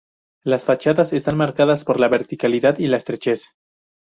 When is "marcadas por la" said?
1.37-2.07